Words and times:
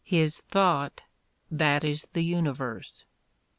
His 0.19 0.41
thought, 0.49 1.01
that 1.51 1.83
is 1.83 2.07
the 2.13 2.23
Universe. 2.23 3.05